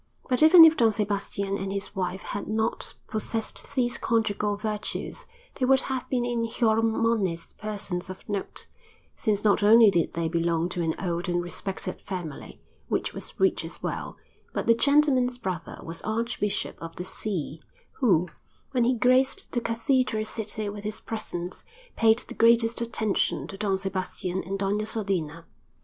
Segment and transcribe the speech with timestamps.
[0.27, 5.65] But even if Don Sebastian and his wife had not possessed these conjugal virtues, they
[5.67, 8.65] would have been in Xiormonez persons of note,
[9.15, 13.63] since not only did they belong to an old and respected family, which was rich
[13.63, 14.17] as well,
[14.53, 17.61] but the gentleman's brother was archbishop of the See,
[17.99, 18.27] who,
[18.71, 21.63] when he graced the cathedral city with his presence,
[21.95, 25.45] paid the greatest attention to Don Sebastian and Doña Sodina.